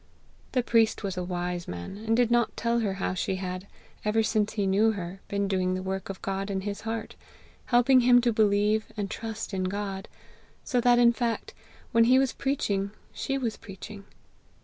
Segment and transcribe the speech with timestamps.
[0.53, 3.67] The priest was a wise man, and did not tell her how she had,
[4.23, 7.15] since ever he knew her, been doing the work of God in his heart,
[7.65, 10.07] helping him to believe and trust in God;
[10.63, 11.53] so that in fact,
[11.91, 14.05] when he was preaching, she was preaching.